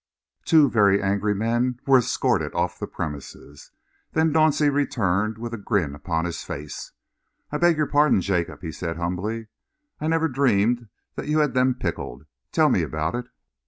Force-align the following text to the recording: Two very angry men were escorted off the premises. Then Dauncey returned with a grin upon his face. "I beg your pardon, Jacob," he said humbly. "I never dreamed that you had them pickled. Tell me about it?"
Two 0.45 0.67
very 0.67 0.99
angry 0.99 1.35
men 1.35 1.79
were 1.85 1.99
escorted 1.99 2.55
off 2.55 2.79
the 2.79 2.87
premises. 2.87 3.69
Then 4.13 4.33
Dauncey 4.33 4.67
returned 4.67 5.37
with 5.37 5.53
a 5.53 5.59
grin 5.59 5.93
upon 5.93 6.25
his 6.25 6.41
face. 6.43 6.93
"I 7.51 7.59
beg 7.59 7.77
your 7.77 7.85
pardon, 7.85 8.19
Jacob," 8.19 8.61
he 8.63 8.71
said 8.71 8.97
humbly. 8.97 9.49
"I 9.99 10.07
never 10.07 10.27
dreamed 10.27 10.89
that 11.13 11.27
you 11.27 11.37
had 11.37 11.53
them 11.53 11.75
pickled. 11.75 12.25
Tell 12.51 12.71
me 12.71 12.81
about 12.81 13.13
it?" 13.13 13.27